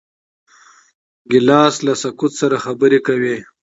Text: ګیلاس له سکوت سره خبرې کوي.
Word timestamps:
ګیلاس 1.31 1.75
له 1.85 1.93
سکوت 2.01 2.31
سره 2.41 2.57
خبرې 2.65 2.99
کوي. 3.07 3.37